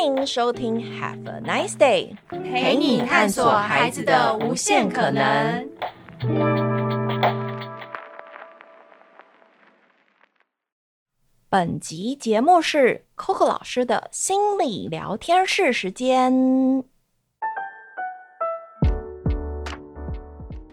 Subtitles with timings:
[0.00, 5.68] 欢迎收听 Have a Nice Day，陪你探索孩子的无限可能。
[11.50, 16.82] 本集节目是 Coco 老师的心理聊天室时间。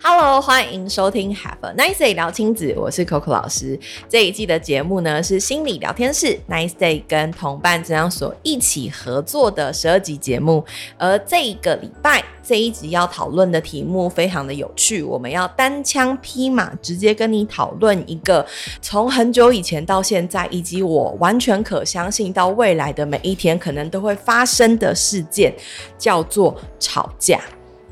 [0.10, 3.78] Hello，欢迎收听 Have a Nice Day 聊亲子，我是 Coco 老师。
[4.08, 10.64] 这一季的节目呢是心理聊天室 Nice Day 跟同伴咨商所一起合作的十二集节目。
[10.98, 18.46] 而这一个礼拜这一集要讨论的题目非常的有趣，我们要单枪匹马直接跟你讨论一个
[18.82, 25.54] 从很久以前到现在，以及我完全可相信到未来的每一天可能都会发生的事件，
[25.98, 27.42] 叫做吵架。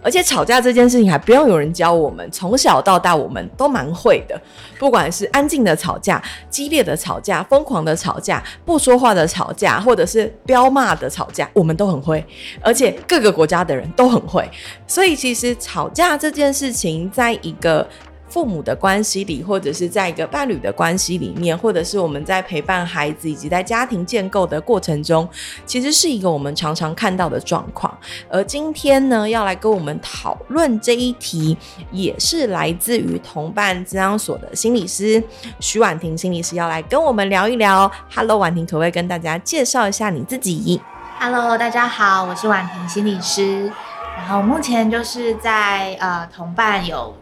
[0.05, 4.40] 而且吵架这件事情还不用有人教我们，从小到大我们都蛮会的。
[4.77, 12.24] 不管是安静的吵架、激烈的吵架、疯狂的吵架、不说话的吵架，或者是彪骂的吵架，我们都很会。
[12.62, 14.48] 而且各个国家的人都很会。
[14.85, 17.88] 所以其实吵架这件事情，在一个
[18.27, 25.27] 父母的关系里，或者是在一个伴侣的关系里面，或者是我们在陪伴孩子以及在家庭建构的过程中，
[25.65, 27.95] 其实是一个我们常常看到的状况。
[28.29, 31.57] 而今天呢，要来跟我们讨论这一题，
[31.91, 35.23] 也是来自于同伴咨商所的心理师
[35.60, 37.89] 徐婉婷心理师要来跟我们聊一聊。
[38.13, 40.82] Hello，婉婷，可不可以跟大家介绍一下你自己
[41.20, 43.71] ？Hello，大家好，我是婉婷心理师，
[44.17, 47.15] 然后目前就是在呃同伴有。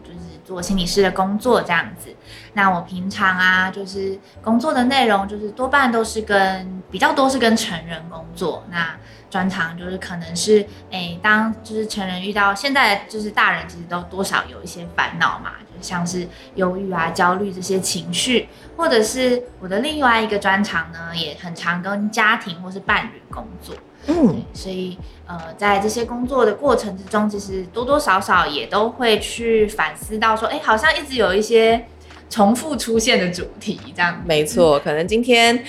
[0.44, 2.14] 做心理师的工作这样子，
[2.52, 8.62] 那我平常啊，就是工作的内容就是多半都是跟比较多是跟成人工作。
[8.70, 8.94] 那
[9.30, 23.74] 专长就是可能是诶、当就是成人遇到现在就是大人其实都多少有一些烦恼嘛，就像是忧郁啊、焦虑这些情绪，或者是我的另外一个专长呢，也很常跟家庭或是伴侣工作。
[24.06, 31.86] 嗯，所以呃，在这些工作的过程之中，其实多多少少也都会去反思到说，哎，好像一直有一些
[32.28, 34.22] 重复出现的主题，这样。
[34.26, 35.64] 没错，可能今天。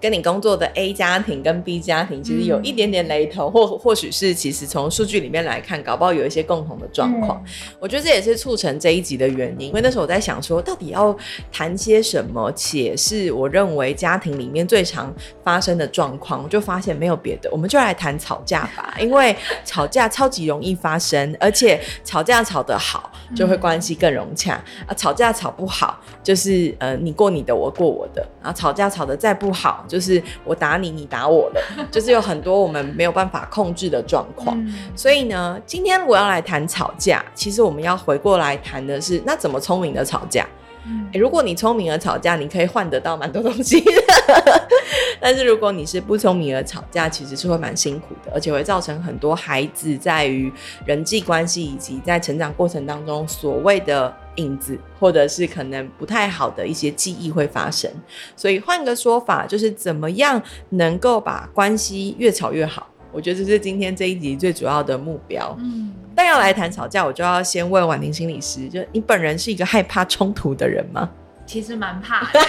[0.00, 7.42] 跟你工作的 A 家庭跟 B 家庭其实有一点点雷同，嗯、或或许是其实从数据里面来看，搞不好有一些共同的状况。
[7.44, 11.14] 嗯、我觉得这也是促成这一集的原因，因为那时候我在想说，到底要
[11.52, 19.36] 谈些什么，且是我认为家庭里面最常发生的状况，我就发现没有别的，我们就来谈吵架吧，因为
[19.66, 29.84] 吵架超级容易发生，而且吵架吵得好，就会关系更融洽、嗯、啊，吵架吵不好，就是呃你过你的，我过我的，然后，吵架吵得再不好。
[29.90, 34.56] 就是我打你，你打我的，就是有很多我们没有办法控制的状况。
[34.64, 37.24] 嗯、 所以呢，今天我要来谈吵架。
[37.34, 40.46] 其实我们要回过来谈的是，那怎么聪明的吵架？
[40.86, 43.92] 嗯欸、如果你聪明而吵架，你可以换得到蛮多东西的。
[45.20, 50.50] 但是如果你是不聪明而吵架，其实是会蛮辛苦的，而且会造成很多孩子在于
[50.86, 57.90] 人际关系以及在成长过程当中所谓的影子，或者是可能不太好的一些记忆会发生。
[58.34, 62.88] 所以换个说法，就是怎么样能够把关系越吵越好？
[63.12, 65.56] 我觉得这是今天这一集最主要的目标。
[65.60, 71.10] 嗯，但要来谈吵架，我就要先问婉婷心理师，就你本人是一个害怕冲突的人吗？
[71.44, 72.40] 其实蛮怕的，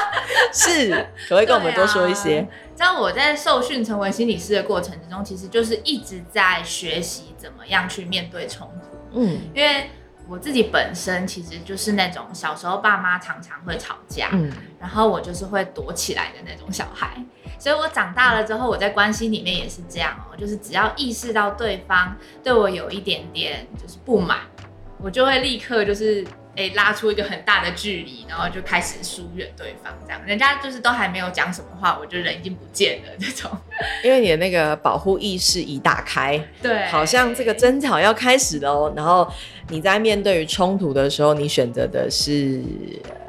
[0.50, 0.90] 是，
[1.28, 2.48] 可不可以跟我们多说一些？
[2.74, 8.96] 在、啊、我在受训成为心理师的过程之中，其实就是一直在学习怎么样去面对冲突。
[9.20, 9.90] 嗯，因为
[10.28, 17.24] 我自己本身其实就是那种小时候爸妈常常会吵架，嗯，然后我就是会躲起来的那种小孩，
[17.58, 24.40] 所以我长大了之后，我在关系里面也是这样哦，就是只要意识到对方对我有一点点就是不满，
[24.98, 26.26] 我就会立刻就是。
[26.56, 33.50] 诶，拉出一个很大的距离，然后就开始疏远对方，这样人家就是都还没有讲什么话，我就人已经不见了这种。
[34.02, 38.92] 因为你的那个保护意识已打开，对，好像这个争吵要开始喽。
[38.96, 39.30] 然后
[39.68, 42.62] 你在面对于冲突的时候，你选择的是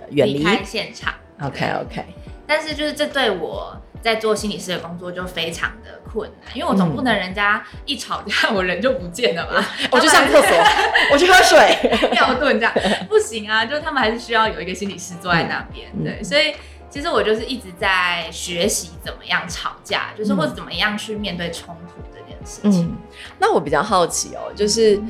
[0.10, 1.14] 远离，现场。
[1.42, 2.04] OK OK，
[2.48, 3.80] 但是就是这对我。
[4.02, 10.58] 在做心理师的工作就非常的困难，因为我总不能人家一吵架我人就不见了嘛，嗯、 我去上厕所，
[11.12, 11.78] 我去喝水，
[12.14, 12.74] 尿遁这样。
[13.10, 16.54] 不行啊，就他们还是需要有一个心理师坐在那边，嗯、对，所以
[16.90, 22.88] 其实我就是一直在学习怎么样吵架，就是或者怎么样去面对冲突这件事情。
[22.88, 22.98] 嗯、
[23.40, 25.02] 那我比较好奇哦，就是。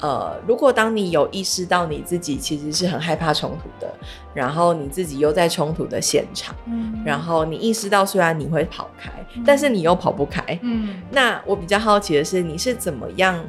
[0.00, 3.90] 嗯呃，如果当你有意识到你自己其实是很害怕冲突的，
[4.34, 13.42] 然后你自己又在冲突的现场，嗯，然后你意识到虽然你会跑开，嗯，但是你又跑不开，嗯，那我比较好奇的是，你是怎么样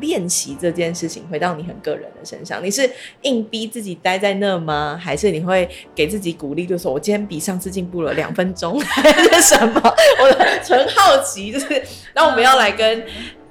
[0.00, 2.62] 练习这件事情回到你很个人的身上？
[2.62, 2.90] 你是
[3.22, 4.98] 硬逼自己待在那吗？
[5.00, 9.80] 还是你会给自己鼓励，就说我今天比上次进步了两分钟，还是什么？
[10.20, 11.80] 我纯好奇，就是
[12.14, 13.04] 那我们要来跟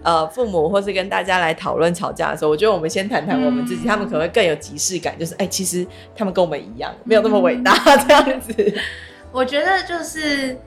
[0.04, 5.86] 呃父母或是跟大家来讨论吵架的时候，我觉得我们先谈谈我们自己，嗯、他们可能会更有即视感，就是哎、欸，其实
[6.16, 8.54] 他们跟我们一样，没有那么伟大这样子。
[9.32, 10.58] 我觉得就是。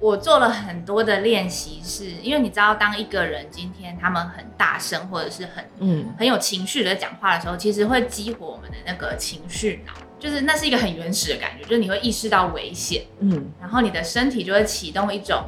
[0.00, 15.42] 我做了很多的练习，是因为你知道，当一个人今天他们很大声或者是很嗯很有情绪的讲话的时候，其实会激活我们的那个情绪脑，就是那是一个很原始的感觉，就是你会意识到危险，嗯，然后你的身体就会启动一种，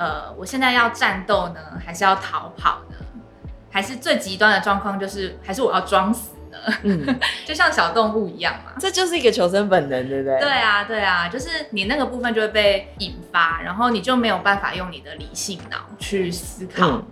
[0.00, 2.96] 呃，我现在要战斗呢，还是要逃跑呢？
[3.70, 6.30] 还是最极端的状况就是，还是我要装死？
[6.82, 10.40] 嗯，就像小动物一样嘛，这就是一个求生本能，对不对？
[10.40, 17.02] 对啊，对啊，就是你那个部分就会被引发，然后你就没有办法用你的理性脑去思考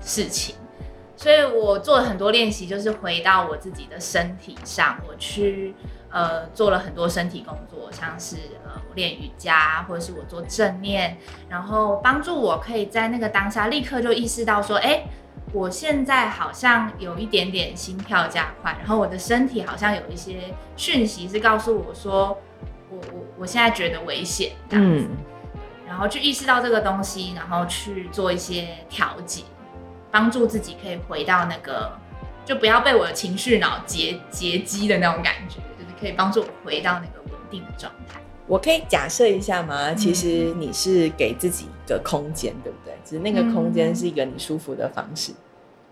[0.00, 0.56] 事情。
[0.58, 0.84] 嗯、
[1.16, 5.74] 所以我做了很多练习，就是回到我自己的身体上，我去
[6.16, 11.18] 呃做了很多身体工作，像是呃练瑜伽，或者是我做正念，
[11.48, 15.04] 然后帮助我可以在那个当下立刻就意识到说，哎。
[15.52, 22.36] 我现在好像有一点点心跳加快，然后我的身体好像有一些讯息是告诉我说，
[22.90, 25.16] 我我我现在觉得危险这样子，嗯，
[25.86, 29.44] 然后去意识到这个东西，然后去做一些调节，
[30.10, 31.92] 帮助自己可以回到那个，
[32.44, 38.20] 就不要被我的情绪脑截截击的那种感觉，就是可以帮助我回到那个稳定的状态。
[38.46, 39.92] 我可以假设一下吗？
[39.92, 42.94] 其实你是给自己一个空间，对不对？
[43.04, 45.32] 只是那个空间是一个你舒服的方式，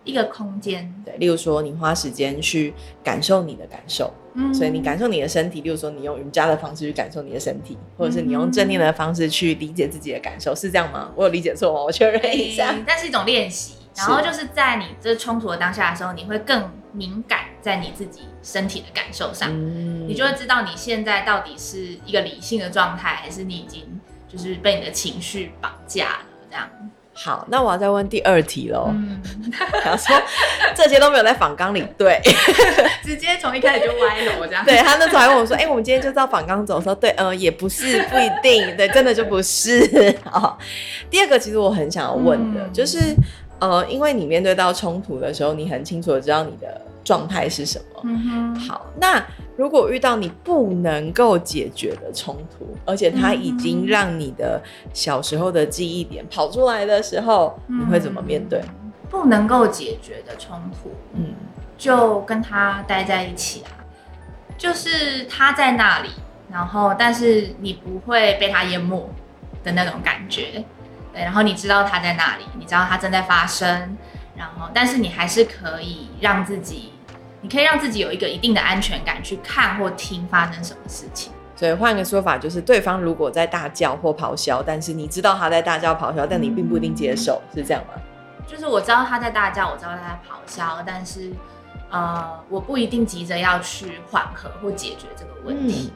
[0.04, 0.94] 一个空间。
[1.04, 2.72] 对，例如说你花时间去
[3.02, 5.62] 感受你的感受，嗯，所以你感受你的身体。
[5.62, 11.10] 例如说你用瑜伽的方式去感受你的身体，或者是你用正念的方式去理解自己的感受，是这样吗？
[11.16, 11.82] 我有理解错吗？
[11.82, 12.72] 我确认一下。
[12.86, 13.74] 但是一种练习。
[13.96, 26.18] 然后就是在你这冲突的当下的时候，你会更敏感在你自己身体的感受上，嗯、你就会知道你现在到底是一个理性的状态，还是你已经就是被你的情绪绑架了
[26.48, 26.68] 这样。
[27.16, 28.92] 好，那我要再问第二题喽。
[29.52, 30.20] 他、嗯、 说
[30.74, 32.20] 这些都没有在访纲里，对，
[33.04, 34.64] 直接从一开始就歪了我这样。
[34.64, 39.88] 对，他那时候还问我说：“哎、欸，我们今天就照访纲走。”说：“对，嗯、呃，也不是，不一定，对，真的就不是。
[40.28, 40.58] ”好，
[41.08, 42.98] 第二个其实我很想要问的，嗯、就是。
[43.68, 48.00] 呃，因为你面对到冲突的时候，你很清楚的知道你的状态是什么。
[48.04, 48.54] 嗯哼。
[48.60, 49.24] 好，那
[49.56, 54.60] 如果遇到你不能够解决的冲突，而且它已经让你的
[54.92, 58.60] 小时候的记忆点跑出来的时候，嗯、你会怎么面对？
[59.10, 61.34] 不能够解决的冲突，嗯，
[61.78, 63.70] 就跟他待在一起啊，
[64.58, 66.08] 就是他在那里，
[66.50, 69.08] 然后但是你不会被他淹没
[69.62, 70.64] 的那种感觉。
[71.14, 73.96] 对，然后你知道他在那里，你知道他正在发生，
[74.36, 76.92] 然后但是你还是可以让自己，
[77.40, 81.32] 你可以让自己有一个一定的安全感去看或听发生什么事情。
[81.54, 87.94] 所以换个说法，就是对方如果在大叫或咆哮，但是你知道他在大叫咆哮，但你并不一定接受，嗯、是这样吗？
[88.44, 91.32] 就是我知道他在大叫，我知道他在咆哮，但是
[91.90, 95.92] 呃，我不一定急着要去缓和或解决这个问题。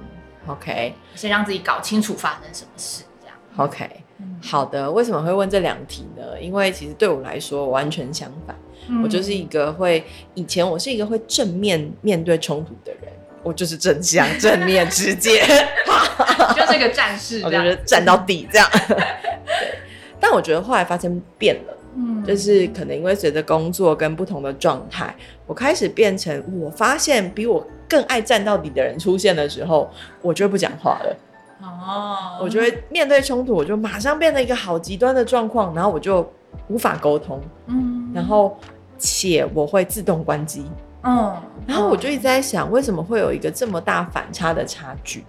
[0.47, 3.37] 嗯、OK，先让自己搞清楚发生什么事，这样。
[3.57, 4.05] OK。
[4.43, 6.23] 好的，为什么会问这两题呢？
[6.41, 8.57] 因为其实对我来说完全相反，
[8.89, 10.05] 嗯、我就是一个会
[10.35, 13.13] 以前我是一个会正面面对冲突的人，
[13.43, 15.41] 我就是正向 正面直接，
[16.57, 18.69] 就是一个战士，我觉得站到底这样。
[18.89, 19.75] 对，
[20.21, 25.15] 但我觉得后来发生变了，嗯，就是可能因为随着工作跟不同的状态，
[25.47, 29.91] 我开始变成我发现比我更爱站到底的人出现的时候，
[30.23, 31.17] 我就不讲话了。
[31.63, 32.45] 哦，oh.
[32.45, 36.29] 我就会面对冲突，我就马上变得一个好极端的状况，然后我就
[36.69, 38.57] 无法沟通，嗯，然后
[38.97, 40.65] 且我会自动关机，
[41.03, 41.35] 嗯，oh.
[41.67, 45.25] 然后我就一直在想，为什么会有一个这么大反差的差距？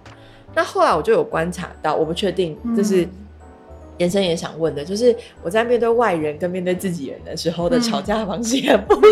[0.54, 3.08] 那后来我就有观察到，我不确定，这是
[3.98, 9.02] 延伸也想问的，就是我在面对外人跟面对自己人的时候的吵架方式也不同，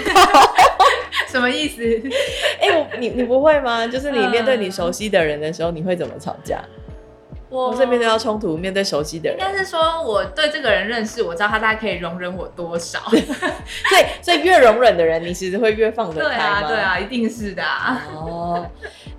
[1.29, 1.83] 什么意思？
[2.61, 3.87] 哎、欸，我你你不会吗？
[3.87, 6.61] 就是你面对你熟悉的人的时候，你会怎么吵架？
[7.51, 12.99] 我是面对到冲突，面对熟悉的人，应该是说我对这个人认识，我知道他大概可以容忍我多少。
[13.09, 16.39] 所以，所以越容忍的人，你其实会越放得开吗？
[16.39, 18.07] 对啊，对啊，一定是的啊。
[18.15, 18.67] 哦，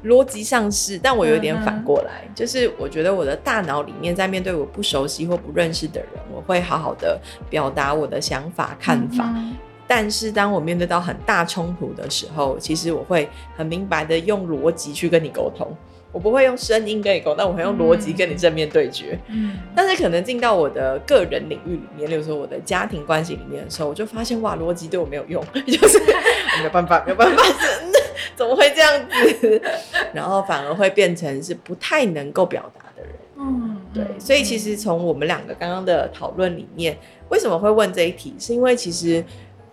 [0.05, 7.19] 逻辑上是，但我有点反过来，嗯、就是我觉得我的大脑里面在面对我不熟悉或不认识的人，我会好好的
[7.49, 9.23] 表达我的想法、看法。
[9.35, 9.55] 嗯、
[9.87, 15.75] 但是当我面对到很大冲突的时候，其实我会很明白的用逻辑去跟你沟通。
[16.11, 19.17] 我不会用声音跟你沟通，但我会用逻辑跟你正面对决。
[19.27, 25.99] 嗯，但是可能进到我的个人领域里面，例如说我的家庭关系里面的时候，我就发现哇，逻辑对我没有用， 就是
[26.57, 27.99] 没有办法，没有办法，真的
[28.35, 28.91] 怎么会这样
[29.39, 29.61] 子？
[30.13, 33.11] 然后反而会变成是不太能够表达的人。
[33.37, 36.97] 嗯，对，所以其实从我们两个刚刚的讨论里面，
[37.29, 38.33] 为什么会问这一题？
[38.39, 39.23] 是因为其实。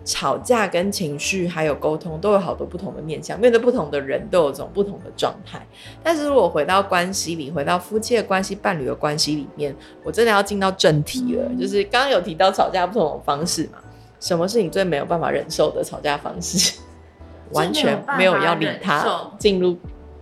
[0.06, 5.60] 吵架跟情绪还有沟通都有好多不同的面向，面对不同的人都有这种不同的状态。
[6.00, 11.46] 但是如果回到关系里，回到夫妻的关系、伴侣的关系里面，我真的要进到正题了。
[11.50, 13.78] 嗯、就是刚刚有提到吵架不同的方式嘛？
[14.20, 16.78] 什么是你最没有办法忍受的吵架方式？
[17.50, 19.04] 完全没有要理他，
[19.38, 19.76] 进入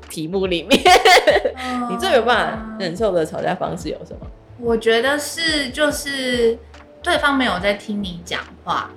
[0.08, 0.80] 题目里面。
[1.90, 4.26] 你最没有办法忍受的吵架方式有什么？
[4.58, 6.58] 我觉得是就是
[7.02, 8.90] 对方没有在听你讲话。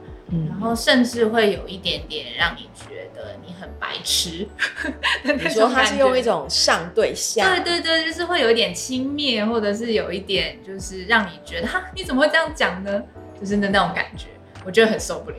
[0.50, 4.48] 然后甚至会有一点点让你觉得你很白痴，
[5.24, 13.02] 你说他是用一种上对下，对对对，就是会有一点轻蔑，或者是有一点就是让你觉得哈，你怎么会这样讲呢？
[13.40, 14.28] 就是那那种感觉，
[14.66, 15.38] 我觉得很受不了。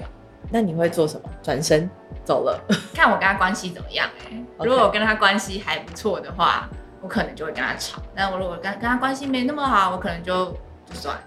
[0.50, 1.28] 那你会做什么？
[1.42, 1.88] 转身
[2.24, 2.58] 走了？
[2.94, 4.08] 看我跟他关系怎么样？
[4.30, 6.66] 哎，如果我跟他关系还不错的话，
[7.02, 8.00] 我可能就会跟他吵。
[8.14, 10.46] 但我如果跟跟他关系没那么好，我可能就
[10.86, 11.22] 就算了。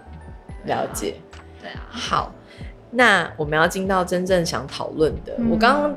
[0.64, 1.14] 了解。
[1.60, 1.86] 对啊。
[1.90, 2.34] 好。
[2.92, 5.34] 那我们要进到真正想讨论的。
[5.38, 5.94] 嗯、我刚刚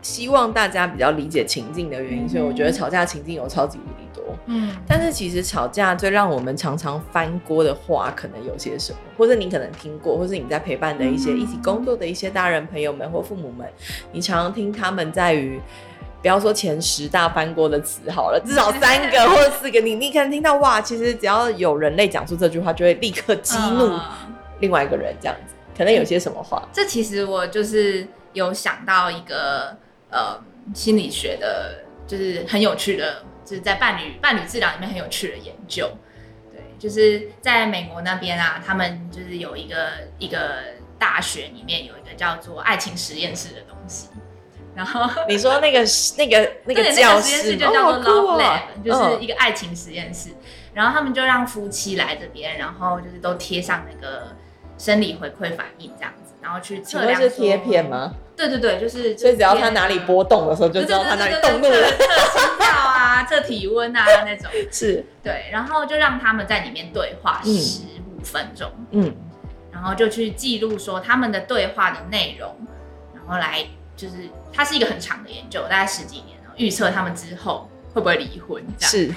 [0.00, 4.24] 希望大家比较理解情境的原因，嗯、所以我觉得吵架情境有超级无敌多。
[4.46, 13.68] 嗯，但是其实吵架最让我们常常翻锅的话，可能有些什么，或者你可能听过，或是你在陪伴的一些一起工作的一些大人朋友们或父母们，
[14.12, 15.60] 你常常听他们在于，
[16.20, 23.90] 不要说前十大翻锅的词好了，至少三个或者四个，你你可能听到哇，其实只要有人类讲出这句话，就会立刻激怒
[24.60, 25.51] 另外一个人，这样子。
[25.76, 26.68] 可能有些什么话？
[26.72, 29.76] 这其实我就是有想到一个
[30.10, 30.38] 呃
[30.74, 35.90] 心理学的，就是很有趣的，就是在伴侣伴侣治疗里面很有趣的研究。
[36.52, 40.58] 对，就是在美国那边啊，他们就是有一个一个
[40.98, 44.08] 大学里面有一个叫做爱情实验室的东西。
[44.74, 45.80] 然后 你说那个
[46.16, 50.30] 那个那个教室，实验室就叫做 Love Lab，就是一个爱情实验室。
[50.74, 54.36] 然后他们就让夫妻来这边，然后就是都贴上那个。
[54.82, 57.20] 生理回馈反应这样子，然后去测量。
[57.20, 58.12] 是贴片吗？
[58.36, 59.16] 对对对，就是。
[59.16, 61.88] 所以只要他哪里波动的时候，就知道他哪里动怒了。
[61.92, 64.50] 测心跳啊，测体温啊那种。
[64.72, 65.04] 是。
[65.22, 68.68] 对，然后就让他们在里面对话十五分钟。
[68.90, 69.14] 嗯。
[69.70, 72.52] 然后就去记录说他们的对话的内容，
[73.14, 73.64] 然后来
[73.96, 74.14] 就是
[74.52, 78.90] 它是一个很长的研究，大概十几年，预测他们之后会不会离婚这样。
[78.90, 79.14] 是。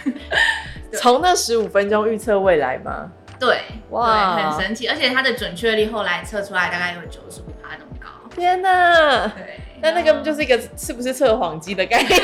[1.00, 3.12] 从那十五分钟预测未来吗？
[3.40, 8.08] 对，哇，很神奇，而且它的准确率后来测出来大概有九十五趴那么高。
[8.36, 9.28] 天哪！
[9.30, 12.10] 对，那那个就是一个是不是测谎机的概念？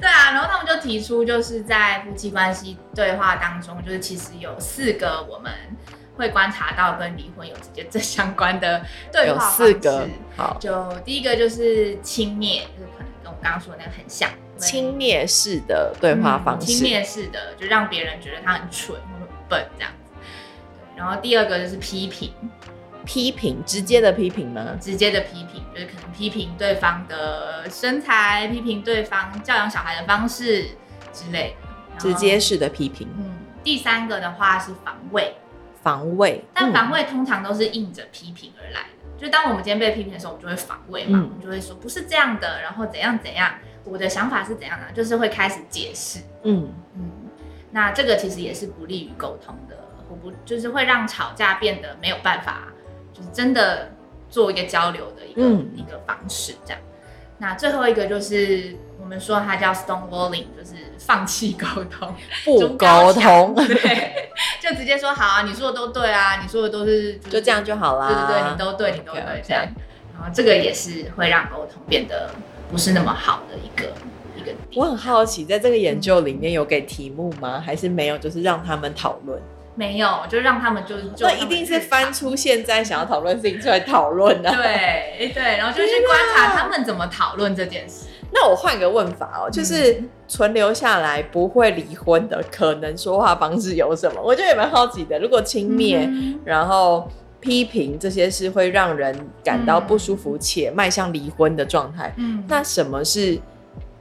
[0.00, 5.50] 对啊，然后他们就提出，就是在夫妻关系对话当中，就是其实有四个我们
[6.16, 9.62] 会观察到跟离婚有直接正相关的对话方式。
[9.64, 14.30] 有四个，好，就第一个就是轻蔑，就是可能跟我刚刚说的那个很像。
[14.56, 20.12] 轻蔑式的对话方式，轻蔑式的就让别人觉得他很蠢或很笨这样子。
[20.96, 22.32] 然后第二个就是批评，
[23.04, 24.76] 批评直接的批评呢？
[24.80, 30.64] 直接的批评就是可能批评对方的身材，批评对方教养小孩的方式
[31.12, 31.66] 之类的。
[31.98, 33.08] 直接式的批评。
[33.18, 35.34] 嗯，第三个的话是防卫，
[35.82, 38.88] 防卫，但防卫通常都是应着批评而来的。
[39.04, 43.50] 嗯、就当我们今天被批评的时候，我们就会防卫嘛，嗯、我们就会说不是这样的，然后怎样怎样。
[43.86, 44.86] 我的想法是怎样呢？
[44.92, 47.10] 就是会开始解释，嗯嗯，
[47.70, 49.76] 那这个其实也是不利于沟通的，
[50.10, 52.64] 我不就是会让吵架变得没有办法，
[53.14, 53.92] 就是真的
[54.28, 56.82] 做一个交流的一个、嗯、一个方式，这样。
[57.38, 62.12] 那最后一个就是我们说它叫 stonewalling，就是放弃沟通，
[62.44, 69.46] 不沟通，对， 就直接说好啊，你说的都对啊，你说的都是、就是、就这样就好啦，对对对，你都对，你都对，okay, okay.
[69.46, 69.64] 这样。
[70.14, 72.30] 然后这个也是会让沟通变得。
[72.70, 73.92] 不是那么好的一个
[74.36, 74.52] 一个。
[74.74, 77.62] 我很好奇，在这个研究里面有给题目吗？
[77.64, 78.18] 还是没有？
[78.18, 79.40] 就是让他们讨论？
[79.74, 81.04] 没有，就让他们就是。
[81.20, 84.50] 那一定是翻出现在想要讨论的事情出来讨论的。
[84.50, 88.06] 对对，然后就去观察他们怎么讨论这件事。
[88.32, 94.20] 那我换个问法哦，就是存留下来不会离婚的可能说话方式有什么？
[94.22, 95.18] 我觉得也蛮好奇的。
[95.18, 97.08] 如果轻蔑，嗯、然后。
[97.40, 99.14] 批评这些是会让人
[99.44, 102.12] 感到不舒服且迈向离婚的状态。
[102.16, 103.38] 嗯，那什么是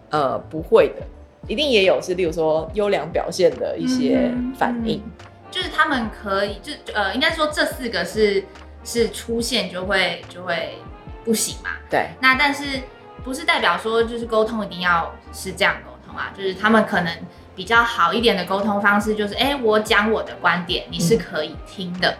[0.09, 1.05] 呃不会的？
[1.47, 8.43] 一定也有是，例如说优良表现的一些反应，嗯嗯、就是他们可以就呃，应该说这四个是
[8.83, 10.79] 是出现就会就会
[11.23, 11.71] 不行嘛。
[11.89, 12.09] 对。
[12.19, 12.81] 那但是
[13.23, 16.17] 不是代表说就是沟通一定要是这样沟通？
[16.17, 17.13] 啊，就是他们可能
[17.55, 22.17] 比较好一点的沟通方式，就是哎、欸，我讲我的观点，你是可以听的，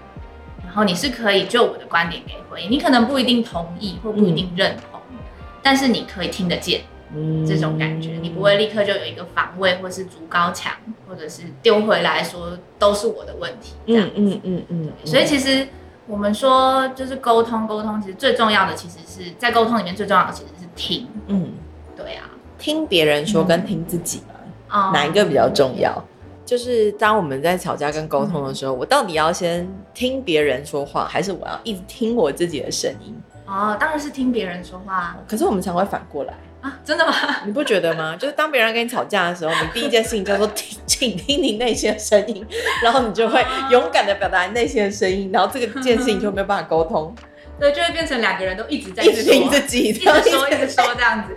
[0.75, 5.17] 后你是可以就我的观点给回应，你可能不一定同意或不一定认同，嗯、
[5.63, 6.82] 但是你可以听得见，
[7.15, 10.74] 嗯，这种感觉，你不会立刻就有一个防卫或是筑高墙，
[11.08, 15.67] 或者是丢回来说都是我的问题，这样子，嗯嗯嗯，嗯，所以其实。
[16.08, 21.08] 我们说就是沟通，沟通其实最重要的，其实是在沟通里面最重要的其实是听。
[21.25, 21.51] 嗯，
[21.98, 22.29] 对啊，
[22.60, 24.22] 听别人说跟听自己
[24.70, 25.91] 嘛，哪一个比较重要？
[26.46, 33.16] 就是当我们在吵架跟沟通的时候，我到底要先听别人说话，还是我要一直听我自己的声音？
[33.48, 35.18] 哦，当然是听别人说话。
[35.28, 36.34] 可是我们常会反过来。
[36.62, 37.14] 啊，真的吗？
[37.46, 38.16] 你不觉得吗？
[38.16, 42.46] 就是当别人跟你吵架的时候，你第一件事情叫做听， 请听你内心的声音，
[42.84, 47.14] 然后你就会勇敢的表达你内心的声音，然后这个件事情就没有办法沟通，
[47.60, 51.36] 对，就会变成两个人都一直在一直听自己，一直说一直说这样子。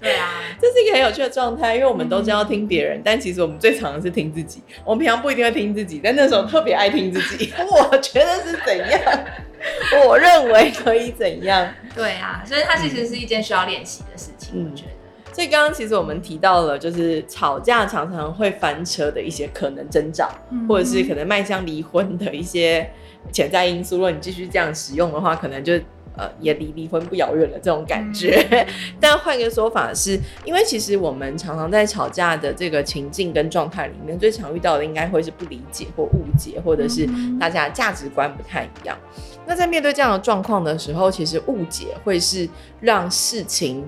[0.00, 4.62] 对啊，这是一个很有趣的状态，因为我们都知道听别人，但其实我们最常的是听自己。
[4.82, 7.52] 我们平常不一定会听自己，但那时候特别爱听自己。
[7.60, 9.00] 我觉得是怎样？
[10.06, 11.70] 我认为可以怎样？
[11.94, 14.52] 对啊，所以它其实是一件需要练习的事情。
[14.54, 14.90] 嗯，我觉得。
[15.34, 22.90] 所以刚刚其实我们提到了，就是吵架常常会翻车的一些可能征兆，嗯、或者是可能迈向离婚的一些
[23.30, 23.96] 潜在因素。
[23.96, 25.78] 如果你继续这样使用的话，可能就。
[26.16, 28.46] 呃，也离离婚不遥远了，这种感觉。
[28.50, 28.66] 嗯、
[29.00, 38.98] 但换一个说法是，因为其实我们常常在吵架的这个情境跟状态里面，最常遇到的应该会是不理解或误解，或者是大家价值观不太一样。
[39.16, 42.48] 嗯、那在面对这样的状况的时候，其实误解会是
[42.80, 43.86] 让事情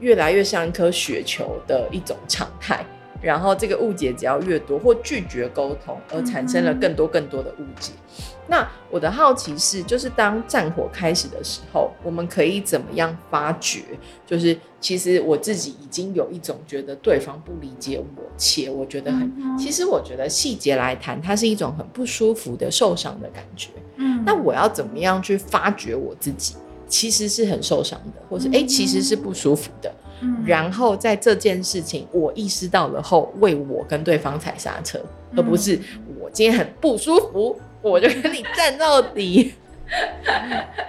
[0.00, 2.84] 越来越像一颗雪球的一种常态。
[3.20, 7.92] 然后这个误解只要越多，或拒绝沟通，而产生了更多更多的误解。
[8.18, 13.82] 嗯、那我的好奇是，就是当战火开始的时候，我们可以怎么样发觉？
[14.26, 19.32] 就是其实我自己已经有一种觉得对方不理解我，且我觉得很……
[19.38, 23.68] 嗯、其实我觉得细节来谈，它是一种很不舒服的受伤的感觉。
[23.96, 26.56] 嗯，那我要怎么样去发觉我自己
[26.88, 29.90] 其实是很受伤的，或是哎、嗯，其实是不舒服的？
[30.20, 34.98] 嗯然后在这件事情我意识到了后，为我跟对方踩刹车，
[35.30, 35.76] 嗯、而不是
[36.20, 39.54] 我今天很不舒服，我就跟你战到底。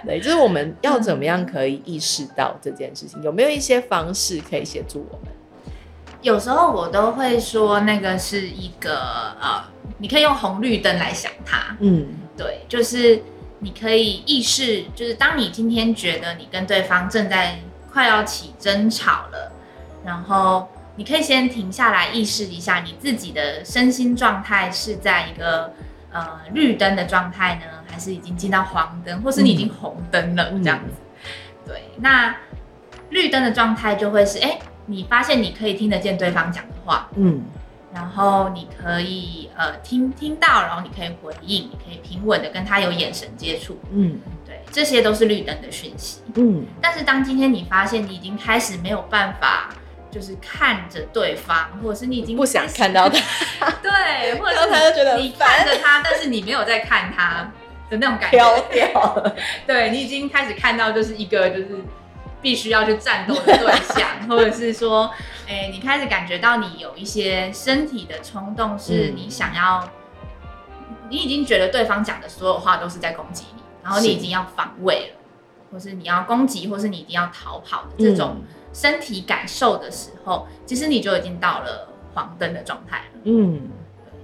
[0.06, 3.22] 对，就是我们要怎么样可以意识到这件事情？
[3.22, 5.32] 有没有一些方式可以协助我们？
[6.22, 9.62] 有时候我都会说，那个是一个呃，
[9.98, 11.76] 你可以用红绿灯来想它。
[11.80, 13.22] 嗯，对，就是
[13.58, 17.58] 你可以意识，就是当你今天觉得你跟对方正在。
[17.94, 19.52] 快要起争吵了，
[20.04, 20.66] 然后
[20.96, 25.72] 你可以先停下来，意识一下你自己的身心状态是在一个
[26.14, 30.94] 呃绿灯的状态呢，还是已经进到黄灯，或是你已经红灯了、嗯、这样子？
[31.66, 32.34] 对，那
[33.10, 37.42] 绿灯的状态就会是，哎，你发现你可以听得见对方讲的话，嗯。
[37.92, 46.66] 然后你可以呃听听到，然后你可以回应，你可以平稳的跟他有眼神接触，嗯，对，这些都是绿灯的讯息，嗯。
[46.80, 49.70] 但是当今天你发现你已经开始没有办法，
[50.14, 57.50] 就是看着对方，或者是你已经不想看到他， 对，或者是他就觉得你看着他，但是你没有在看他
[57.90, 61.84] 的那种感觉，飘掉了，对，你已经开始看到就是一个就是。
[62.44, 65.10] 必须要去战斗的对象，或者是说，
[65.48, 69.82] 哎、欸，你开始感觉到你有一些身体的冲动，是你想要，
[70.78, 75.16] 嗯、你已经觉得对方讲的所有话都是在攻击你，然后你已经要防卫了，
[75.72, 78.42] 或是你要攻击，或是你一定要逃跑的这种
[78.74, 83.20] 身体感受的时候，嗯、其实你就已经到了黄灯的状态了。
[83.24, 83.70] 嗯，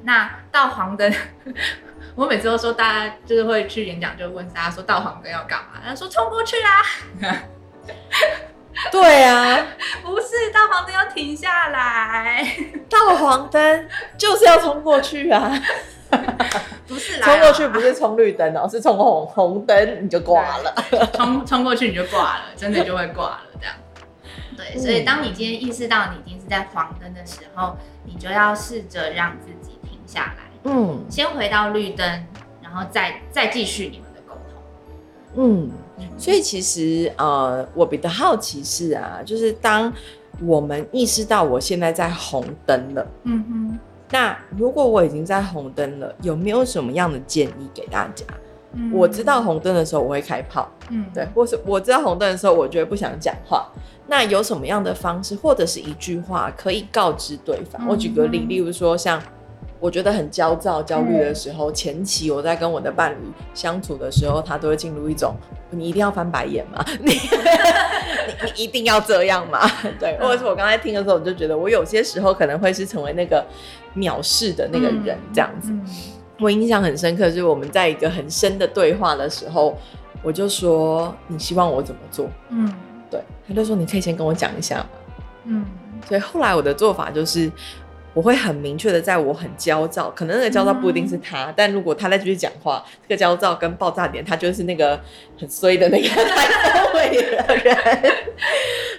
[0.02, 1.10] 那到黄灯，
[2.14, 5.80] 我每次都说，大家就是会去演讲，就问大家说到黄灯要干嘛？
[5.82, 6.82] 他说冲过去啊。
[8.90, 9.66] 对啊，
[10.02, 12.56] 不是到黄灯要停下来，
[12.88, 15.52] 到黄灯就是要冲过去啊！
[16.86, 20.74] 不是冲过去，不是冲绿灯哦，是冲红红灯你就挂了，
[21.12, 23.42] 冲冲过去你就挂了，真的就会挂了。
[24.60, 32.06] 对，所以当你今天意识到你已经是在黄灯的时候，你就要试着让自己停下来，嗯，先回到绿灯，
[32.62, 35.70] 然后再再继续你们的沟通，嗯。
[36.16, 39.92] 所以其实呃，我比较好奇是啊，就是当
[40.42, 43.78] 我们意识到我现在在红灯了，嗯哼，
[44.10, 48.24] 那如果我已经在红灯了，有没有什么样的建议给大家？
[48.72, 53.68] 嗯，我知道红灯的时候我会开炮，嗯，对，或是我知道红灯的时候我觉得不想讲话，
[54.06, 57.82] 那有什么样的方式或者是一句话可以告知对方？
[57.84, 59.20] 嗯，我举个例，例如说像
[59.80, 63.16] 我觉得很焦躁、焦虑的时候，前期我在跟我的伴侣
[63.54, 65.34] 相处的时候，他都会进入一种：
[65.70, 66.84] 你一定要翻白眼吗？
[67.02, 67.12] 你
[68.44, 69.60] 你一定要这样吗？
[69.98, 73.44] 对，或者是我刚才听的时候，我就觉得我有些时候可能会是成为那个
[73.96, 75.72] 藐视的那个人，这样子。
[76.40, 79.76] 我印象很深刻，就是我们在一个很深的对话的时候，
[80.22, 82.28] 我就说：你希望我怎么做？
[82.48, 82.72] 嗯，
[83.10, 84.86] 对，他就说：你可以先跟我讲一下嘛？
[85.44, 85.64] 嗯，
[86.08, 87.50] 所以后来我的做法就是。
[88.12, 95.00] 我会很明确的，在我很焦躁，可能那个焦躁不一定是他，嗯、但如果他再继续讲话，这个焦躁跟爆炸点，他就是那个
[95.38, 98.12] 很衰的那个 来会的人。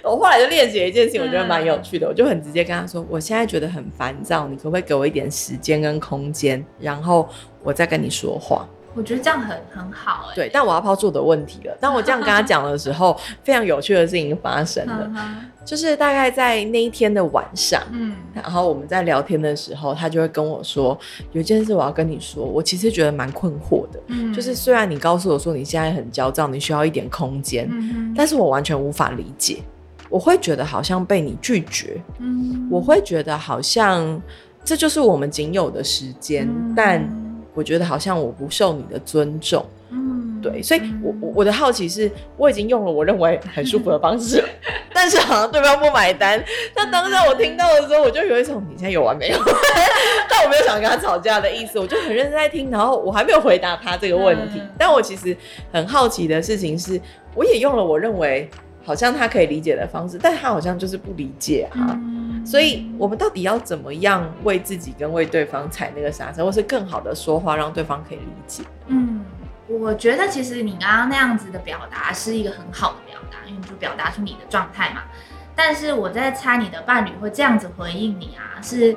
[0.02, 7.28] 我后来就练习了一件事情，我觉得蛮有趣的， 我就很直接跟他说：“我现在觉得很烦躁，你可不可以给我一点时间跟空间，然后
[7.62, 10.34] 我再跟你说话？”我觉得这样很很好哎、欸。
[10.34, 11.76] 对，但我要抛出我的问题了。
[11.80, 15.10] 当我这样跟他讲的时候， 非常有趣的事情发生了，
[15.64, 20.98] 就是大概在那一天的晚上，嗯，然后我们在聊天的时候，他就会跟我说，
[21.32, 29.62] 有一件事我要跟你说，我其实觉得蛮困惑的，嗯，就是虽然你告诉我说你现在很焦躁，你需要一点空间，嗯，但是我完全无法理解，
[30.08, 34.20] 我会觉得好像被你拒绝，嗯，我会觉得好像
[34.64, 37.21] 这就是我们仅有的时间，嗯，但。
[37.54, 44.42] 我觉得好像我不受你的尊重，嗯，对，所以我我我的好奇是，我已经用了我认为很舒服的方式，
[44.92, 46.42] 但是好像对方不买单。
[46.74, 49.38] 那当时我听到的时候，我就有一种你现在有完没有？
[50.30, 54.62] 但我没有想跟他吵架的意思，我就很认真在听，然后我还没有回答他这个问题。
[54.78, 55.36] 但我其实
[55.70, 56.98] 很好奇的事情是，
[57.34, 58.48] 我也用了我认为
[58.84, 61.98] 好像他可以理解的方式，但他好像就是不理解啊。
[62.44, 68.64] 所以，我们到底要怎么样为自己跟为对方踩那个刹车，或是更好的说话，让对方可以理解？
[68.88, 69.24] 嗯，
[69.68, 75.02] 我觉得其实你刚刚那样子的表达是一个很好的表达，因为你就表达出你的状态嘛。
[75.54, 78.96] 但是我在猜你的伴侣会这样子回应你啊，是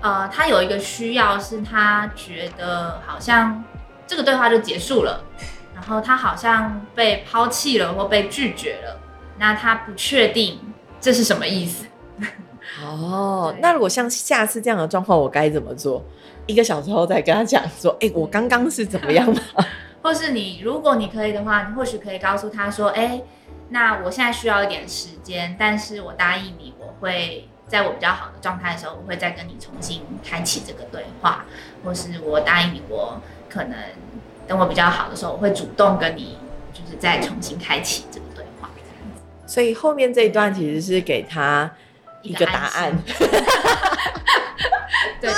[0.00, 3.62] 呃，他有一个需要，是他觉得好像
[4.06, 5.22] 这个对话就结束了，
[5.74, 8.98] 然后他好像被抛弃了或被拒绝了，
[9.40, 10.60] 那他不确定
[11.00, 11.86] 这是什么意思。
[12.84, 16.04] 哦，那如果像下次这样的状况，我该怎么做？
[16.46, 19.40] 一个小时后再跟他讲说，哎、欸，我刚刚是怎么样吗？
[20.02, 23.24] 或是你，如果你可以的话，你或许可以告诉他说，哎、欸，
[23.70, 31.46] 那我现在需要一点时间，但是我答应你，我会在我比较好的状态的时候，我会再跟你重新开启这个对话，
[31.82, 33.74] 或是我答应你，我可能
[34.46, 36.36] 等我比较好的时候，我会主动跟你，
[36.74, 38.19] 就是再重新开启这。
[39.50, 41.68] 所以后面这一段其实是给他。
[42.22, 42.92] 一个答案，
[45.22, 45.30] 对，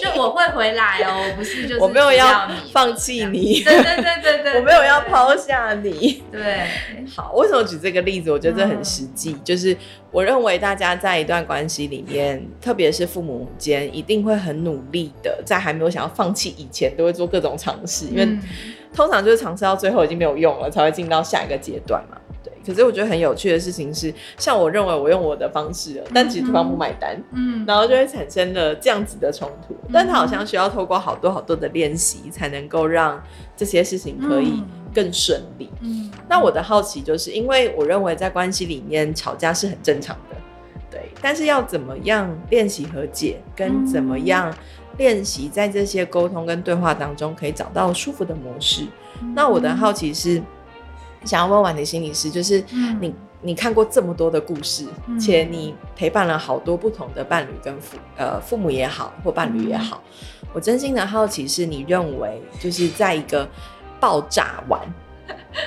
[0.00, 6.66] 就我会回来哦，我不是就是我没有要放弃你，对对对对对，我没有要抛下你，对，
[7.14, 8.32] 好，为什么举这个例子？
[8.32, 9.76] 我觉得这很实际，就是
[10.10, 18.26] 我认为大家在一段关系里面，特别是父母间，一定会很努力的，在还没有想要放弃以前，都会做各种尝试，因为
[18.94, 22.16] 通常就是尝试到最后已经没有用了，才会进到下一个阶段嘛。
[22.70, 29.74] 可是我觉得很有趣的事情是，像我认为我用我的方式了，但其实对方不买单，嗯，然后就会产生了这样子的冲突。
[29.74, 33.20] 嗯、但他好像需要透过好多好多的练习，才能够让
[33.56, 34.62] 这些事情可以
[34.94, 35.68] 更顺利。
[35.80, 40.36] 嗯，那我的好奇就是，因为我认为在关系里面吵架是很正常的，
[40.90, 41.10] 对。
[41.20, 44.54] 但是要怎么样练习和解，跟怎么样
[44.96, 48.84] 练习在这些沟通跟对话当中可以找到舒服的模式？
[49.34, 50.40] 那我的好奇是。
[51.24, 52.62] 想要问婉婷心理师，就是
[53.00, 60.02] 你、嗯、你看过这么多的故事，嗯、且你陪伴了好多不同的伴侣跟父呃父母也好或伴侣也好，
[60.42, 63.48] 嗯、我真心的好奇是，你认为就是在一个
[63.98, 64.80] 爆炸完，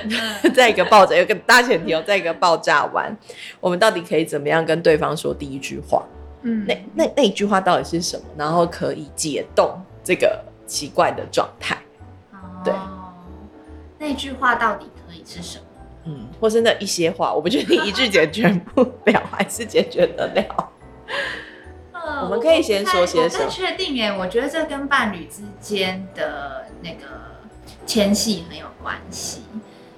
[0.02, 0.10] 嗯、
[0.52, 3.16] 在一个爆炸有个大前提哦，在一个爆炸完，
[3.60, 6.02] 我们到底可以怎么样跟对方说第一句话？
[6.42, 8.24] 嗯，那那那一句话到底是什么？
[8.36, 11.76] 然后可以解冻这个奇怪的状态？
[12.32, 12.74] 哦、对，
[13.98, 14.86] 那句话到底？
[15.26, 15.64] 是什么？
[16.06, 20.72] 嗯，或是那一些话，我不确定一句解决不了，还是解决得了。
[21.92, 23.48] 呃， 我们可以先说些什么？
[23.48, 27.06] 确定耶，我觉得这跟伴侣之间的那个
[27.86, 29.42] 牵系很有关系。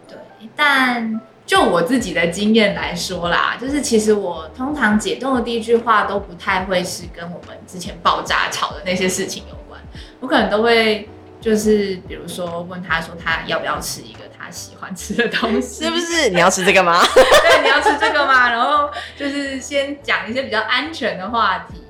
[0.07, 0.16] 对，
[0.55, 9.81] 但就我自己的经验来说啦，就是其实我通常解冻的第一句话都不太会是跟我们之前爆炸吵的那些事情有关，
[10.20, 11.09] 我可能都会。
[11.38, 16.31] 就是比如说问他说他要不要吃一个他喜欢吃的东西， 是不是？
[16.31, 17.01] 你要吃这个吗？
[17.14, 18.51] 对，你要吃这个吗？
[18.51, 21.83] 然后就是先讲一些比较安全的话题，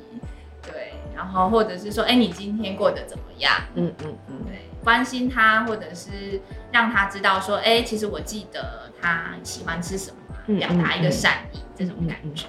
[0.63, 3.53] 对，然后或者是说，哎、欸，你今天过得怎么样？
[3.75, 6.41] 嗯嗯嗯，对，关心他，或者是
[6.73, 10.11] 让他知道说，哎、欸，其实我记得他喜欢吃什
[10.47, 12.47] 么，表达一个善意，嗯嗯嗯、这种感觉，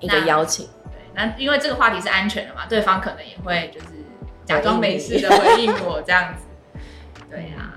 [0.00, 0.66] 一个邀请。
[0.92, 3.86] 对，那因为这个话题是安全的嘛，对方可能也会就是。
[4.46, 6.44] 假装没事的回应我这样子。
[7.34, 7.74] 对啊，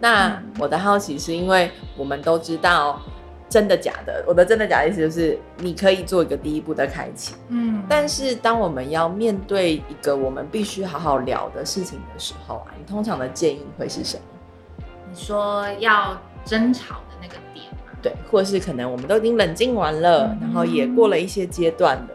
[0.00, 3.00] 那我的好奇是因为我们都知道。
[3.48, 4.24] 真的假的？
[4.26, 14.84] 我的真的假的意思就是，你可以做一个第一步的开启，嗯，但是当我们要面对一个我们必须好好聊的事情的时候啊，你通常的建议会是什么？
[15.08, 17.96] 你说要争吵的那个点吗？
[18.02, 22.08] 对，或者是可能我们都已经冷静完了，嗯，然后也过了一些阶段了。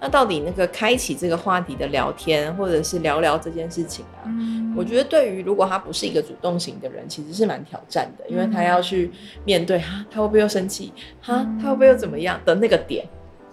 [0.00, 9.10] 那到底那个开启这个话题的聊天，或者是聊聊这件事情啊，嗯、我觉得对于如果他不是一个主动型的人，其实是蛮挑战的，因为他要去
[9.44, 10.92] 面对哈，他会不会又生气？
[11.20, 13.04] 哈，他会不会又怎么样的那个点？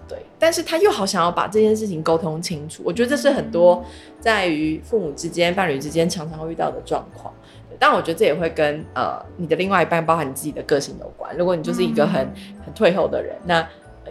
[0.08, 2.84] 对，但是他又好想要把这件事情沟通清楚。
[2.86, 3.84] 我觉得这是很多
[4.19, 7.34] 在于父母之间、伴侣之间常常会遇到的状况。
[7.79, 11.36] 但我觉得这也会跟呃你的另外一半，包含你自己的个性有关。
[11.36, 12.31] 如果你就是一个很
[12.63, 13.67] 很退后的人，那。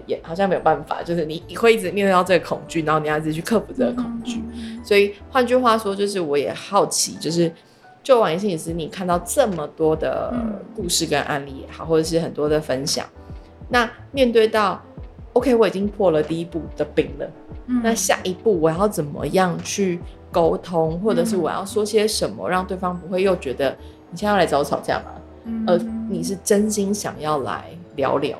[0.06, 4.42] 也好像没有办法，就是你会一直面对到这个恐惧，然后你要一直去克服这个恐惧。
[4.52, 7.50] 嗯、所以换句话说，就是我也好奇，就是
[8.02, 10.32] 就王心理师，你看到这么多的
[10.74, 13.06] 故事跟案例也好，或者是很多的分享，
[13.68, 14.80] 那面对到
[15.32, 17.30] OK，我已经破了第一步的冰了，
[17.66, 19.98] 嗯、那下一步我要怎么样去
[20.30, 23.76] 沟通，或者是我要说些什么，让对方不会又觉得
[24.10, 25.06] 你现在要来找我吵架吗？
[25.46, 25.76] 嗯、而
[26.08, 28.38] 你是真心想要来聊聊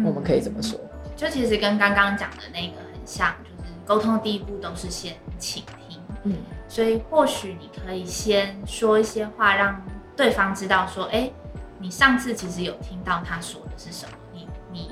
[0.00, 0.08] 的。
[0.08, 0.78] 我们可以怎么说？
[1.16, 6.00] 就其实跟刚刚讲的那个很像，就是沟通第一步都是先倾听。
[6.24, 6.36] 嗯，
[6.68, 9.80] 所以或许你可以先说一些话，让
[10.16, 11.30] 对方知道说，哎，
[11.78, 14.90] 你上次其实有听到他说的是什么，你你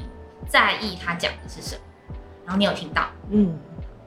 [0.49, 1.83] 在意他讲的是什么，
[2.45, 3.09] 然后你有听到。
[3.31, 3.57] 嗯，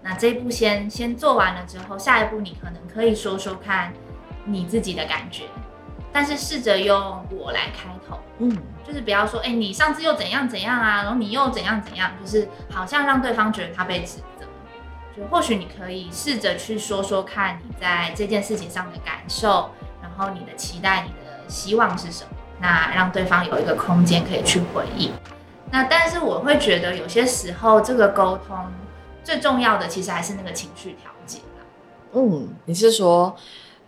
[0.02, 3.94] 那这一步先先做完了之后，下一步你可能可以说说看
[4.46, 5.46] 你自己的感觉。
[6.14, 8.56] 但是试着用我来开头，嗯，
[8.88, 14.46] 就是不要说，哎、欸，你上次又怎样怎样啊，然后你又怎样怎样，就是好像让对方觉得他被指责。
[15.18, 19.72] 就或许你可以试着去说说看你在这件事情上的感受，
[20.02, 25.12] 然后你的期待、你的希望是什么，那让对方有一个空间可以去回应。
[25.72, 28.56] 那但是我会觉得有些时候这个沟通
[29.24, 31.40] 最重要的其实还是那个情绪调节。
[32.14, 33.36] 嗯，你是说？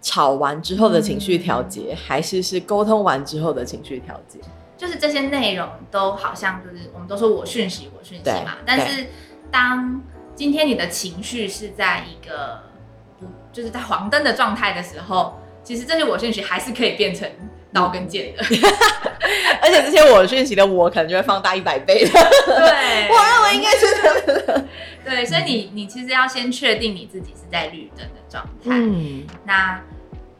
[0.06, 4.38] 吵完之后的情绪调节，嗯、还是是沟通完之后的情绪调节？
[4.78, 9.08] 就是这些内容都好像就是我们都说我讯息我讯息嘛，但是
[9.50, 10.00] 当
[10.36, 12.60] 今天你的情绪是在一个
[13.20, 17.28] 不就是在黄灯的状态的时候，其实这些我讯息还是可以变成
[17.74, 18.44] 刀跟剑的，
[19.64, 22.12] 而且这些我讯息的我可能就会放大一百倍的。
[22.12, 24.66] 对，我认为应该是。
[25.04, 28.72] 对，所以你你其实要先确定你自己是在绿灯的状态。
[28.72, 29.82] 嗯，那。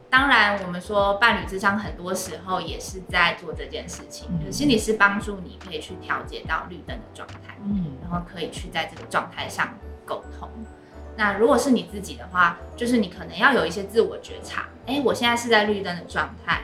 [0.08, 9.68] 当然，我们说伴侣咨商很多时候也是在做这件事情，嗯、就是心理师帮助你可以去调节到绿灯的状态，嗯，然后可以去在这个状态上
[10.06, 10.48] 沟通。
[11.16, 16.62] 那如果是你自己的话，就是你可能要有一些自我觉察，哎，我现在是在绿灯的状态，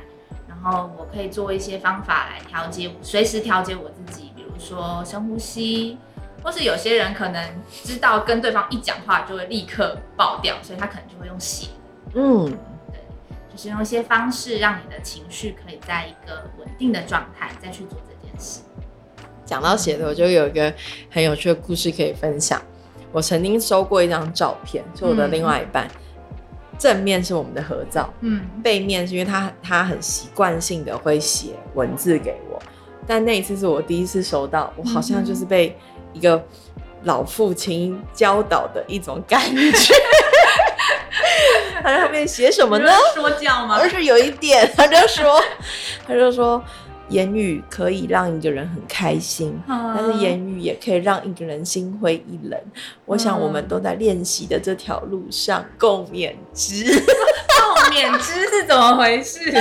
[0.48, 5.98] 然后我可以做一些方法来调节，随时调节我自己，比如说深呼吸，
[6.42, 7.50] 或是有些人可能
[7.82, 11.68] 知道跟对方一讲话就会立刻爆掉，所以他可能就会用写，
[12.14, 12.56] 嗯。
[13.52, 18.62] 就是用一些方式，让你的情绪可以在一个稳定的状态，再去做这件事。
[19.44, 20.72] 讲到写的，我就有一个
[21.10, 22.62] 很有趣的故事可以分享。
[23.12, 26.30] 我曾经收过一张照片，是我的另外一半，嗯、
[26.78, 32.58] 正面是我们的合照，嗯，背面是因为他他很习惯性的会写文字给我，
[33.06, 35.76] 但那一次是我第一次收到，我好像就是被
[36.14, 36.42] 一个
[37.02, 39.94] 老父亲教导的一种感觉。
[41.82, 42.90] 他在后面写什么呢？
[43.14, 43.78] 说教吗？
[43.80, 45.40] 而是有一点， 他就说，
[46.06, 46.62] 他就说，
[47.08, 52.58] 言语可以让一个人很开心，嗯、但是言语也可以让一个人心灰意冷。
[52.64, 56.84] 嗯、我想我们都在练习的这条路上共勉之。
[56.84, 59.40] 共勉之是怎么回事？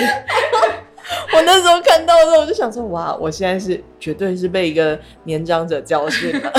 [1.34, 6.53] 我那时候看到的时候，我就想说，哇，我现在是绝对是被一个年长者教训了。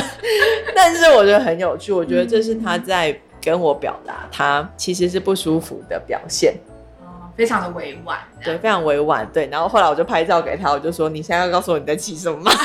[0.74, 3.18] 但是我觉得很有趣，我觉得这是他在。
[3.42, 6.54] 跟我表达他其实是不舒服的表现，
[7.00, 9.48] 哦，非常的委婉，对，非常委婉，对。
[9.48, 12.52] 然后后来我就拍照给他，我就说：“你现在要告诉我你在气什么吗？”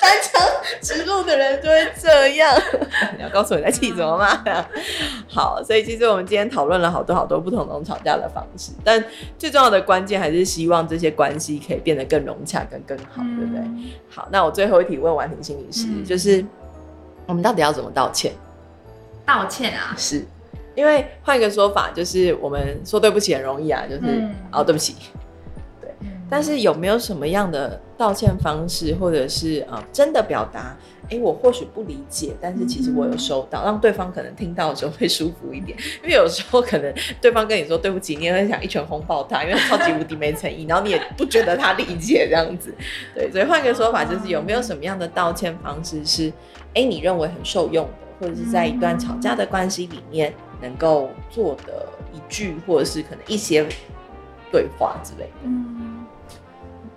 [0.00, 0.42] 单枪
[0.82, 2.54] 直入的人就会这样，
[3.16, 4.44] 你要告诉我你在气什么吗？
[5.28, 9.02] 好，所以其实我们今天讨论了好多好多不同种吵架的方式，但
[9.38, 13.62] 最重要的关键还是希望这些关系可以变得更融洽、跟更好，嗯、对不对？
[14.10, 16.44] 好，那我最后一题问婉婷心理师，嗯、就是
[17.26, 18.32] 我们到底要怎么道歉？
[19.26, 20.24] 道歉啊，是。
[20.76, 24.96] 因为换一个说法，就是我们说对不起很容易啊，就是、嗯、哦对不起，
[25.80, 25.88] 对，
[26.28, 30.76] 但是有没有什么样的道歉方式，或者是呃真的表达？
[31.10, 35.78] 哎，我或许不理解，但是其实我有收到，让对方可能听到的时候会舒服一点。
[36.02, 42.74] 因为有时候可能对方跟你说对不起，你也会想一拳轰爆他，因为超级无敌没诚意， 然后你也不觉得他理解这样子。
[43.14, 46.32] 对，所以换个说法就是，有没有什么样的道歉方式是，
[46.74, 50.32] 哎，你认为很受用的，或者是在一段吵架的关系里面
[50.62, 53.68] 能够做的一句，或者是可能一些
[54.50, 55.32] 对话之类的。
[55.42, 56.06] 嗯，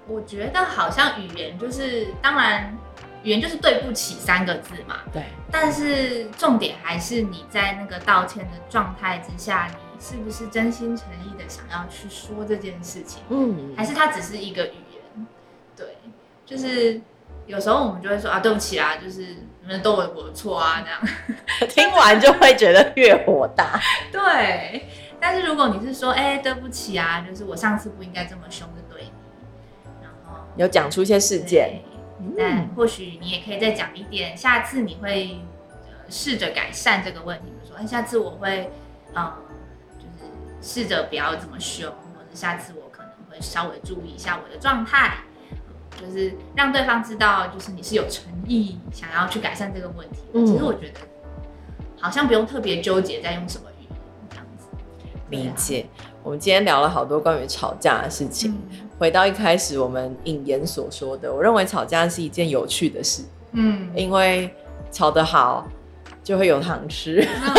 [0.07, 2.75] 我觉得好像语言就是，当然。
[3.23, 5.23] 语言就是对不起三个字嘛，对。
[5.51, 13.23] 但是重点还是你在那个道歉的状态之下，你是不是真心诚意的想要去说这件事情？
[13.29, 15.27] 嗯，还是它只是一个语言？
[15.75, 15.97] 对，
[16.45, 17.01] 就是
[17.47, 19.21] 有时候我们就会说啊，对不起啊，就是
[19.61, 20.99] 你们都有我的错啊，这样。
[21.67, 23.79] 听完就会觉得越火大。
[24.11, 24.87] 对，
[25.19, 29.11] 但是如果你是说，哎、欸，对不起啊，就是我上次不应该这么凶的对你，
[30.01, 31.79] 然后有讲出一些事件。
[32.35, 35.39] 但或许你也可以再讲一点，下次你会
[36.09, 38.71] 试着改善这个问题，比如说，哎，下次我会，
[39.13, 39.31] 嗯，
[39.99, 45.17] 就是试着不要这么凶，或者下次我可能会稍微注意一下我的状态，
[45.99, 50.19] 就是让对方知道，就是你是有诚意想要去改善这个问题。
[50.33, 50.99] 嗯，其实我觉得
[51.99, 54.67] 好像不用特别纠结在用什么语言这样子。
[55.29, 55.85] 理解。
[56.23, 58.51] 我们今天聊了好多关于吵架的事情。
[58.51, 64.49] 嗯回到一开始我们引言所说的，我认为吵架是一件有趣的事，嗯，因为
[64.91, 65.67] 吵得好
[66.27, 67.49] 就会有糖吃，嗯、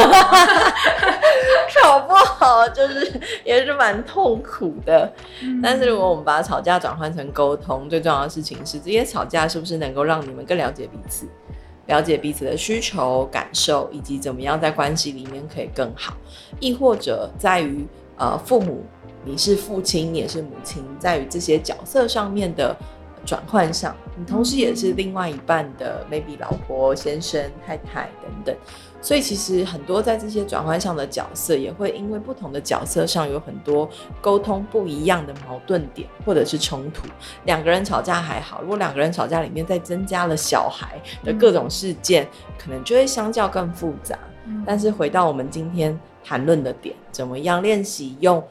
[1.70, 3.10] 吵不好就是
[3.42, 5.10] 也是蛮痛苦的。
[5.42, 11.26] 嗯、但是如果我们把吵架转换成沟通，最重要的事情是这些吵架是不是能够让你们更了解彼此，
[11.86, 16.12] 了解彼此的需求、感受，以及怎么样在关系里面可以更好，
[16.60, 17.86] 亦或者在于
[18.18, 18.84] 呃父母。
[19.24, 22.76] 你是父亲，你也是母亲，在于这些角色上面的
[23.24, 28.56] 转换上，你同时也是另外一半的 maybe 老婆、先生、太太等等。
[29.00, 33.88] 所以其实很多在这些转换上的角色，也会因为不同的角色上有很多
[34.20, 37.06] 沟通不一样的矛盾点或者是冲突。
[37.44, 42.26] 两个人吵架还好，如果两个人吵架里面再增加了小孩的各种事件，
[42.58, 44.18] 可能就会相较更复杂。
[44.66, 48.42] 但是回到我们今天谈论的点，怎么样练习用？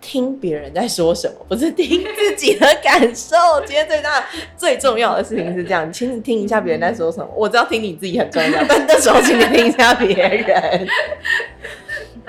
[0.00, 3.36] 听别人在说什么，不是听自己的感受。
[3.66, 4.24] 今天最大
[4.56, 7.28] 最重要的事情是这样，请你听一下别人在说什么。
[7.36, 10.88] 我知道听你自己很重要，但那时候请你听一下别人。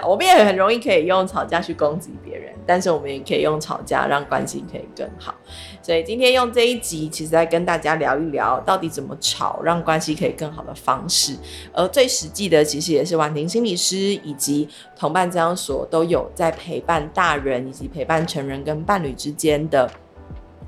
[0.03, 5.33] 我们也很容易可以用吵架去攻击别人，但是我们也可以用吵架让关系可以更好。
[5.81, 11.35] 所以今天用这一集，其实在跟大家聊一聊，到底怎么吵让关系可以更好的方式。
[11.73, 19.89] 而最实际的，其实也是婉婷心理师以及同伴咨商所都有在陪伴大人以及陪伴成人跟伴侣之间的。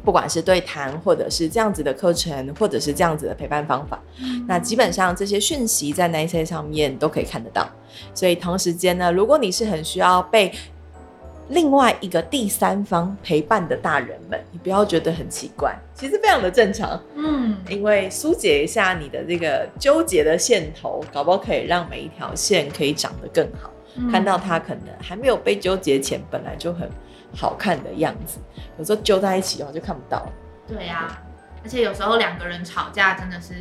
[0.03, 7.67] 不管是对谈，或者是这样子的课程，或者是这样子的陪伴方法，嗯、那基本上这些讯息在 NICE 上面都可以看得到。
[8.13, 10.51] 所以同时间呢，如果你是很需要被
[11.49, 16.99] 另外一个第三方陪伴的大人们，你不要觉得很奇怪，其实非常的正常。
[17.15, 23.71] 嗯，因为疏解一下你的这个纠结的线头，搞不好可以让每一条线可以长得更好。
[23.95, 26.89] 嗯、看到它可能还没有被纠结前，本来就很。
[27.35, 28.39] 好看的样子，
[28.77, 30.25] 有时候揪在一起哦，就看不到。
[30.67, 31.21] 对呀、啊，
[31.63, 33.55] 而且有时候两个人吵架真的是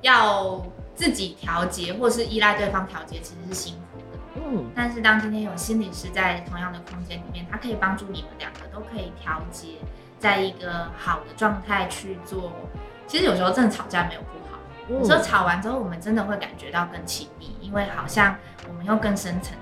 [0.00, 0.60] 要
[0.94, 4.18] 自己调节，或是依赖对方调节，其实是辛苦的。
[4.36, 9.76] 嗯，但是当今天有心理师在同样的空间里面，他可以帮助你们两个都可以调节，
[10.18, 12.52] 在一个好的状态去做。
[13.06, 18.36] 其实有时候真的吵架没有不好，嗯、有时候吵完之后，我们真的会感觉到更亲密，因为好像
[18.68, 19.56] 我们又更深层。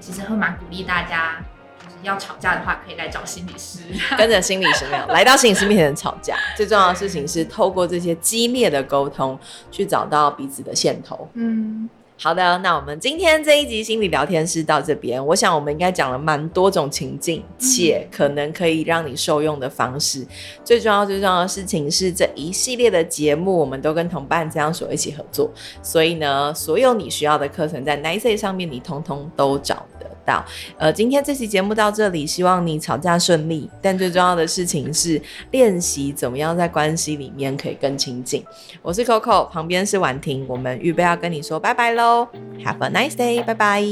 [0.00, 1.36] 其实会蛮鼓励大家，
[1.82, 3.80] 就是要吵架的话，可以来找心理师，
[4.16, 6.36] 跟着心理师没有来到心理师面前吵架。
[6.56, 9.38] 最重要的事情是透过这些激烈的沟通，
[9.70, 11.28] 去找到彼此的线头。
[11.34, 11.88] 嗯。
[12.22, 20.20] 好的，那我们今天这一集心理聊天室到这边，我想我们应该讲了蛮多种情境，且可能可以让你受用的方式。
[20.20, 20.28] 嗯、
[20.62, 25.50] 最重要、最重要的事情是这一系列的节目，我们都跟同伴这样所一起合作，
[25.82, 29.91] 所以呢，所有你需要的课程在 NICE 上面，你通通都找得
[30.24, 30.44] 到。
[30.78, 33.68] 呃，今天这期节目到这里，希望你吵架顺利。
[33.80, 38.44] 但最重要的事情是练习怎么样在关系里面可以更亲近。
[38.80, 42.28] 我是 Coco，旁边是婉婷，我们预备要跟你说拜拜喽。
[42.64, 43.82] Have a nice day，拜拜，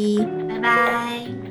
[0.48, 1.49] 拜拜。